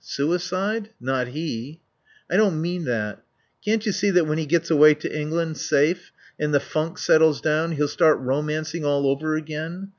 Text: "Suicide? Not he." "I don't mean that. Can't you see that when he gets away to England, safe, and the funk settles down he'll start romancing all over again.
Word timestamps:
"Suicide? 0.00 0.88
Not 1.00 1.28
he." 1.28 1.78
"I 2.28 2.36
don't 2.36 2.60
mean 2.60 2.82
that. 2.84 3.22
Can't 3.64 3.86
you 3.86 3.92
see 3.92 4.10
that 4.10 4.26
when 4.26 4.38
he 4.38 4.44
gets 4.44 4.68
away 4.68 4.94
to 4.94 5.16
England, 5.16 5.56
safe, 5.56 6.10
and 6.36 6.52
the 6.52 6.58
funk 6.58 6.98
settles 6.98 7.40
down 7.40 7.70
he'll 7.70 7.86
start 7.86 8.18
romancing 8.18 8.84
all 8.84 9.06
over 9.06 9.36
again. 9.36 9.92